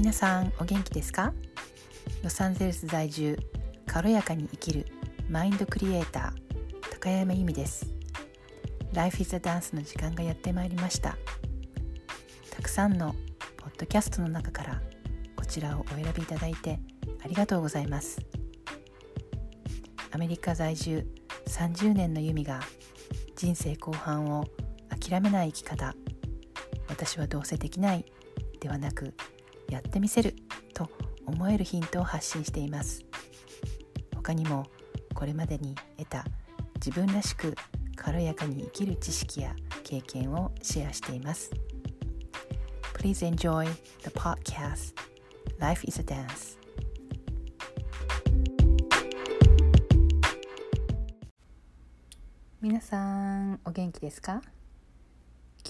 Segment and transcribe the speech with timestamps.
[0.00, 1.34] 皆さんお元気ですか？
[2.24, 3.38] ロサンゼルス在住
[3.86, 4.86] 軽やかに生きる
[5.28, 7.86] マインドクリエイター高山由美です。
[8.94, 11.18] Life is a Dance の時間がやってまいりました。
[12.50, 13.14] たくさんの
[13.58, 14.80] ポッドキャストの中から
[15.36, 16.80] こちらをお選びいただいて
[17.22, 18.22] ありがとうございます。
[20.12, 21.06] アメリカ在住
[21.46, 22.60] 30年の由美が
[23.36, 24.46] 人生後半を
[24.88, 25.94] 諦めない生き方。
[26.88, 28.06] 私はどうせできない
[28.60, 29.12] ではなく
[29.70, 30.34] やってみせる
[30.74, 30.90] と
[31.26, 33.04] 思えるヒントを発信しています。
[34.14, 34.66] 他にも
[35.14, 36.24] これまでに得た
[36.74, 37.54] 自分らしく
[37.94, 41.50] 軽やかに生きる知識や経験をシェアしています。
[42.94, 43.64] Please enjoy
[44.02, 44.94] the podcast.
[45.58, 46.58] Life is a Dance.
[52.60, 54.42] 皆さんお元気ですか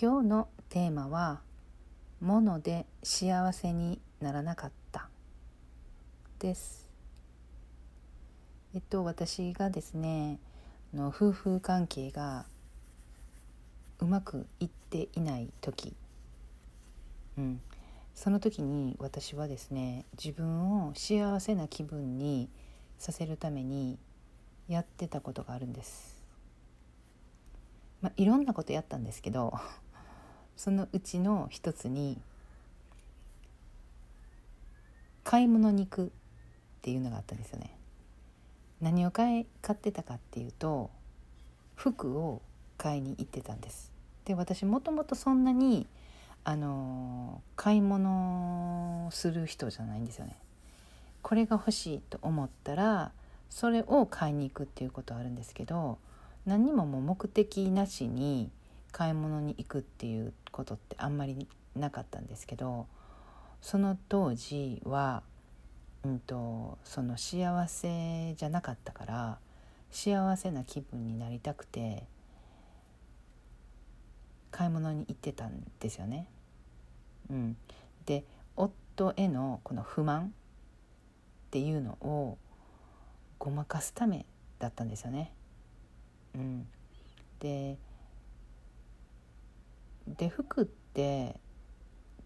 [0.00, 1.42] 今日のテーマは
[2.20, 5.08] 「もので幸せにならなかった」
[6.38, 6.88] です。
[8.74, 10.38] えっと私がですね
[10.94, 12.46] の夫婦関係が
[13.98, 15.94] うまくいっていない時。
[17.36, 17.60] うん。
[18.14, 22.50] その時に私はですね自分を幸せな気分に
[22.98, 23.98] させるために
[24.68, 26.22] やってたことがあるんです。
[28.02, 29.52] まあ、いろんなことやったんですけど
[30.60, 32.18] そのうちの一つに
[35.24, 36.10] 買い物に行くっ
[36.82, 37.74] ていうのがあったんですよね。
[38.82, 40.90] 何を買い買ってたかっていうと
[41.76, 42.42] 服を
[42.76, 43.90] 買いに行ってたんです。
[44.26, 45.86] で私もともとそんなに
[46.44, 50.36] あの買い物する人じゃないんですよね。
[51.22, 53.12] これが欲しいと思ったら
[53.48, 55.96] それを買いに行くっていうことはあるんですけど
[56.44, 58.50] 何にももう目的なしに
[58.90, 61.46] 買い物に行くっていうことってあんまり
[61.76, 62.86] なかったんですけど
[63.60, 65.22] その当時は、
[66.04, 69.38] うんと、その幸せじゃなかったから
[69.90, 72.04] 幸せな気分になりたくて
[74.50, 76.26] 買い物に行ってたんですよね。
[77.30, 77.56] うん、
[78.06, 78.24] で
[78.56, 82.38] 夫へのこの不満っていうのを
[83.38, 84.26] ごまかすため
[84.58, 85.32] だったんですよね。
[86.34, 86.66] うん、
[87.40, 87.76] で
[90.06, 91.36] で服って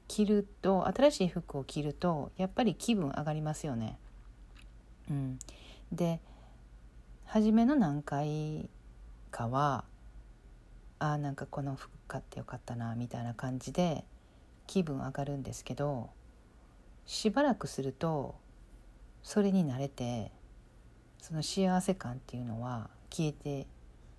[0.08, 3.98] 着ると新しい服を着るとやっぱり気分上がりますよね。
[5.10, 5.38] うん、
[5.92, 6.20] で
[7.24, 8.68] 初めの何回
[9.30, 9.84] かは
[10.98, 14.04] あなんかこの服買ってよかったなみたいな感じで
[14.66, 16.10] 気分上がるんですけど
[17.06, 18.36] しばらくすると
[19.22, 20.30] それに慣れて
[21.18, 23.66] その幸せ感っていうのは消えて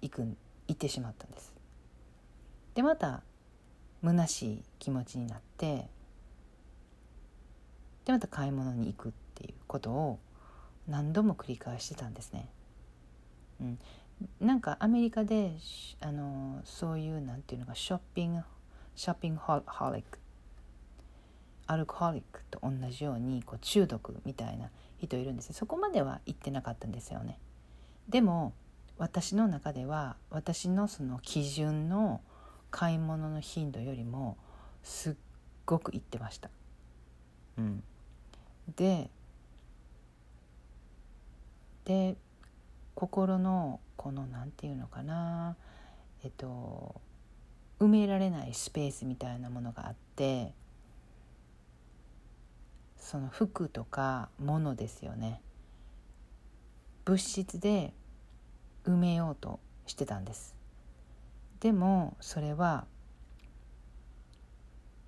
[0.02, 0.28] いく
[0.68, 1.54] いってしまったんです。
[2.74, 3.24] でまた
[4.04, 5.88] 虚しい気持ちになって
[8.06, 10.20] でまた買い物に行くっていうことを
[10.88, 12.48] 何度も繰り返してたんですね。
[13.60, 13.80] うん、
[14.40, 15.54] なんかアメリカで
[16.02, 18.42] あのそういうなんていうのがショッピング
[18.96, 20.20] ショッピングホリック
[21.68, 24.70] アルコホリックと同じようにこう中毒みたいな
[25.00, 27.40] 人いるんですそこまでは行ってなかったんですよね。
[28.08, 28.54] でも
[28.98, 32.22] 私の中では私のその基準の
[32.72, 34.38] 買い物の頻度よりも
[34.84, 35.16] すっ
[35.66, 36.50] ごく行ってました。
[37.58, 37.84] うん、
[38.76, 39.10] で
[41.86, 42.18] で
[42.96, 45.56] 心のこの何て言うのかな
[46.24, 47.00] えっと
[47.80, 50.54] 埋められないスペースみたいなものがあって
[52.98, 55.42] その服とか物ですよね。
[57.06, 57.94] 物質で
[58.84, 60.56] 埋めようとしてたんです
[61.60, 62.86] でもそれは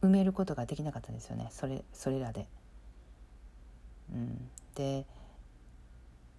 [0.02, 2.48] 埋めることができなかったんですよねそれそれらで。
[4.14, 5.06] うん、で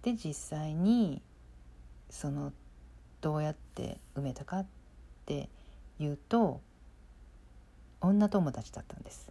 [0.01, 1.21] で実際に
[2.09, 2.51] その
[3.21, 4.65] どうやって埋めたかっ
[5.25, 5.49] て
[5.99, 6.61] いうと
[8.01, 9.29] 女友達だったんです。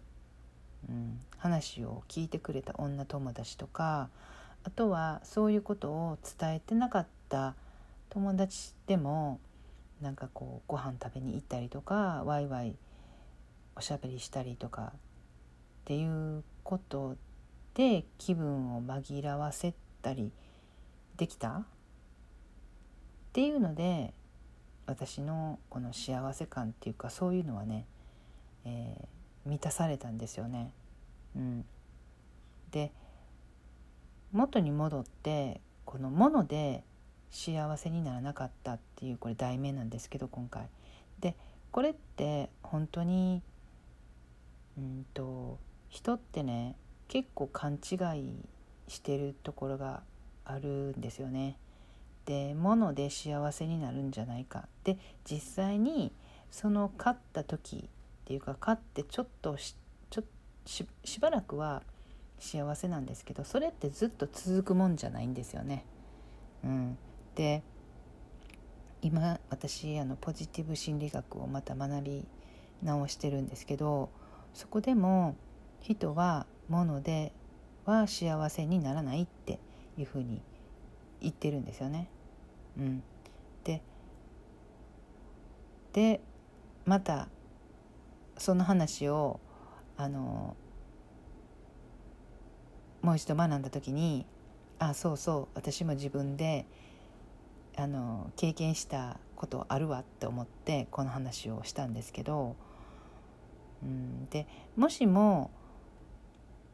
[0.87, 4.09] うん、話を聞いてくれた女友達とか
[4.63, 7.55] あとはそういうことを伝えてなかった
[8.09, 9.39] 友達でも
[10.01, 12.75] なんかこうご飯食べに行ったりとかワイワイ
[13.75, 14.95] おしゃべりしたりとかっ
[15.85, 17.17] ていうこと
[17.73, 20.31] で気分を紛らわせたり
[21.17, 21.49] できた？
[21.49, 21.63] っ
[23.33, 24.13] ていうので
[24.85, 27.85] 私のこの幸せ感っていうかそういうのはね、
[28.65, 30.73] えー、満たされたんですよね。
[31.35, 31.65] うん、
[32.71, 32.91] で
[34.31, 36.83] 元に戻ってこのもので
[37.31, 40.67] 幸せにならなかったっていうこれ題名なんですけど今回。
[41.19, 41.35] で
[41.71, 43.41] これって本当に
[44.77, 45.59] うんと
[45.89, 46.75] 人ってね
[47.07, 48.33] 結構勘違い
[48.87, 50.01] してるところが
[50.45, 51.57] あるんですよね。
[52.25, 54.97] で物で幸せになるんじゃないかで
[55.29, 56.11] 実際に
[56.51, 57.89] その勝った時っ
[58.25, 59.75] ていうか勝ってちょっとし
[60.09, 60.23] ちょ
[60.65, 61.81] ししばらくは
[62.39, 65.85] 幸せなんですけどそれってずっと続くもんじゃないんですよね。
[66.63, 66.97] うん、
[67.39, 67.63] で
[69.01, 72.25] 今私あのポジティブ心理学をまた学び
[72.83, 74.09] 直してるんですけど
[74.53, 75.37] そこでも
[75.79, 77.31] 人は物で
[77.85, 79.57] は幸せにならないって
[79.97, 80.41] いうふうに
[81.21, 82.09] 言ってるんですよね。
[82.77, 83.03] うん、
[83.63, 83.81] で
[85.93, 86.19] で
[86.85, 87.29] また
[88.37, 89.39] その話を
[89.95, 90.57] あの
[93.01, 94.25] もう一度学んだ時に
[94.77, 96.65] あそうそう私も自分で
[97.79, 102.57] あの経験したことあるわって思ってこの話をしたんですけど、
[103.81, 105.49] うん、でもしも、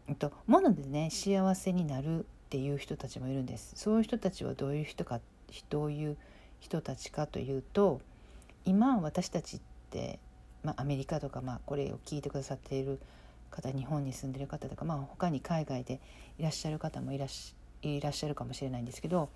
[0.07, 3.73] えっと、物でね幸せになるっていう人たちもいるんです。
[3.75, 5.19] そういう人たちはどういう人か
[5.69, 6.17] どういう
[6.59, 8.01] 人たちかというと
[8.65, 9.61] 今私たちっ
[9.91, 10.19] て、
[10.63, 12.99] まあ、アメリカとか、まあ、これを聞いてくださっている
[13.51, 16.01] 方日本に住んでる方とか、まあ、他に海外で
[16.39, 19.29] いらっしゃる方もいらっしゃるかもしれないんですけど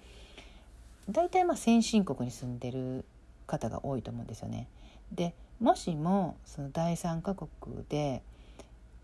[1.10, 3.06] 大体まあ先進国に住んでる
[3.48, 4.68] 方が多いと思うんですよね。
[5.12, 7.48] でもしもその第三カ国
[7.90, 8.22] で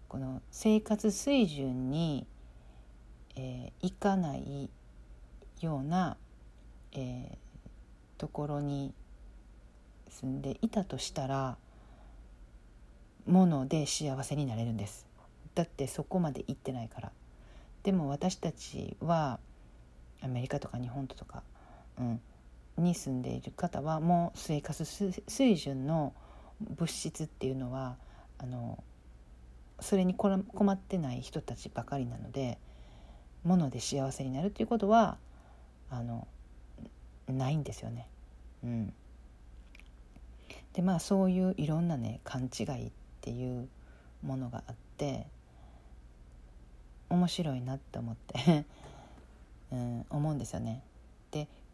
[0.07, 2.27] この生活水準に、
[3.35, 4.69] えー、いかない
[5.61, 6.17] ような、
[6.93, 8.93] えー、ところに
[10.09, 11.57] 住んでいたとしたら
[13.25, 15.07] もので幸せになれるんです
[15.55, 17.11] だってそこまで行ってないから
[17.83, 19.39] でも私たちは
[20.21, 21.43] アメリカとか日本とか、
[21.99, 22.21] うん、
[22.77, 26.13] に住んでいる方はもう生活水準の
[26.61, 27.97] 物質っていうのは
[28.37, 28.83] あの
[29.79, 32.57] それに困ってない人たちばかりなので
[33.43, 35.17] 物で幸せになるっていうことは
[35.89, 36.27] あの
[37.27, 38.07] ないんですよね。
[38.63, 38.93] うん、
[40.73, 43.67] でまあそういういろんなね勘違いっていう
[44.23, 45.27] ものがあって
[47.09, 48.65] 面白いなって思って
[49.71, 50.81] うん、思うんですよね。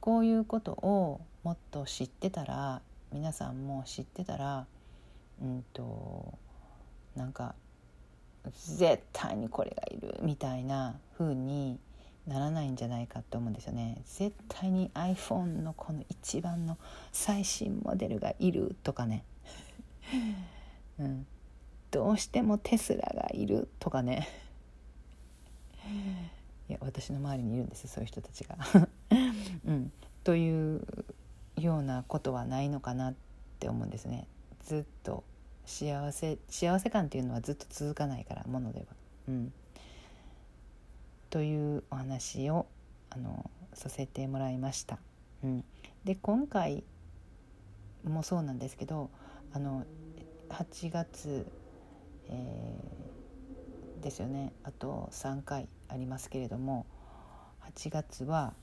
[0.01, 2.81] こういうことをもっと知ってたら
[3.13, 4.65] 皆さんも知ってたら
[5.42, 6.33] うんと
[7.15, 7.56] なんか
[8.50, 11.80] 絶対にこれがいるみたいな風に
[12.27, 14.01] ならないんじゃないかと思うんですよね。
[14.06, 16.77] 絶対に iPhone のこの一番の
[17.12, 19.24] 最新モデルがいるとかね、
[21.00, 21.27] うん、
[21.92, 24.27] どうしてもテスラがいるとかね。
[26.69, 28.57] いや私の周りにいるんですそういう人たちが。
[29.66, 29.92] うん、
[30.24, 30.81] という
[31.58, 33.13] ようなことはないのかなっ
[33.60, 34.28] て思うんですね。
[34.66, 35.24] ずっと
[35.66, 38.86] 幸せ幸せ感っていうのはずっと続かないからものでは。
[39.28, 39.54] うん、
[41.30, 42.66] というお話を
[43.10, 45.00] あのさせてもらいました。
[45.44, 45.64] うん、
[46.04, 46.84] で今回
[48.04, 49.10] もそうなんですけど
[49.54, 49.86] あの
[50.50, 51.46] 8月、
[52.30, 56.86] えー、ですよねあと3回ありますけれども
[57.75, 58.54] 8月は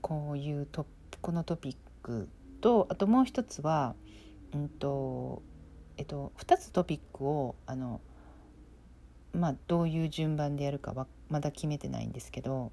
[0.00, 0.86] こういうト
[1.20, 2.28] このトピック
[2.60, 3.94] とあともう一つは、
[4.54, 5.42] うんと
[5.96, 8.00] えっと、2つトピックをあの、
[9.34, 12.72] まあ、どういう順番でやるかはまだ決めてないんですけど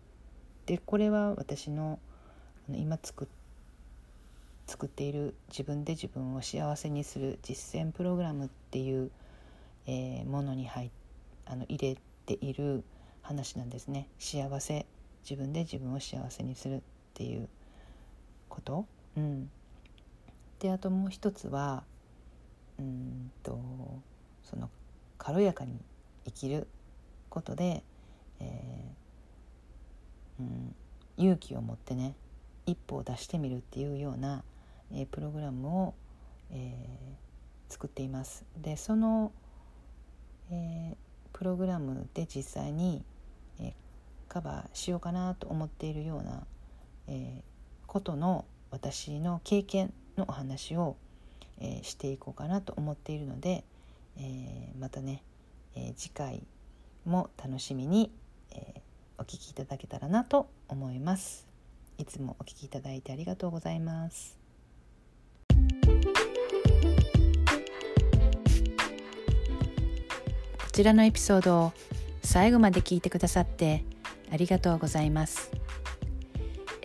[0.65, 1.99] でこれは私の
[2.69, 3.27] あの今作
[4.65, 9.11] 作っている自分で自分を幸せにする実践プログラムっていう、
[9.87, 10.91] えー、ものに入
[11.45, 12.83] あの入れている
[13.21, 14.09] 話なんですね。
[14.19, 14.85] 幸せ
[15.29, 16.83] 自分で自分を幸せにする。
[17.17, 17.49] っていう
[18.47, 18.85] こと、
[19.17, 19.49] うん、
[20.59, 21.83] であともう一つは
[22.77, 23.59] うんと
[24.43, 24.69] その
[25.17, 25.79] 軽やかに
[26.25, 26.67] 生きる
[27.29, 27.83] ことで、
[28.39, 30.75] えー、うん、
[31.17, 32.13] 勇気を持ってね
[32.67, 34.43] 一歩を出してみるっていうような、
[34.93, 35.95] えー、プログラムを、
[36.51, 38.45] えー、作っています。
[38.61, 39.31] でその、
[40.51, 40.95] え
[41.33, 43.03] プログラムで実際に、
[43.59, 43.73] え
[44.27, 46.45] カバーしようかなと思っているような、
[47.07, 47.43] え
[47.85, 50.97] ことの私の経験のお話を、
[51.59, 53.63] えー、していこうかなと思っているので、
[54.17, 55.23] えー、またね、
[55.75, 56.43] えー、次回
[57.05, 58.11] も楽しみに、
[58.51, 58.81] え
[59.17, 61.47] お聴きいただけたらなと思います。
[61.97, 64.37] いつもお聴きいただいてありがとうございます。
[70.59, 71.73] こちらのエピソードを
[72.21, 73.83] 最後まで聞いてくださって
[74.31, 75.56] ありがとうございます。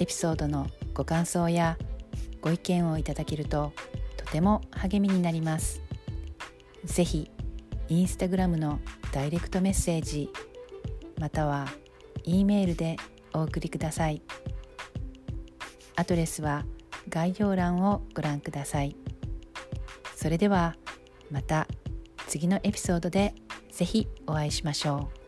[0.02, 1.78] エピソードのご感想や
[2.40, 3.72] ご意見をいただけると
[4.16, 5.80] とても励みになります。
[6.84, 7.30] ぜひ
[7.88, 8.80] インスタグラムの
[9.12, 10.28] ダイレクトメッセージ
[11.20, 11.68] または
[12.24, 12.96] E メールで
[13.32, 14.22] お送りください
[15.94, 16.64] アドレスは
[17.08, 18.96] 概要欄をご覧ください
[20.16, 20.74] それでは
[21.30, 21.68] また
[22.26, 23.34] 次のエピソードで
[23.70, 25.21] ぜひお会いしましょう。